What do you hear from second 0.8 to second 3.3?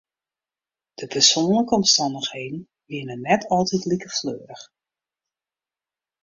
De persoanlike omstannichheden wiene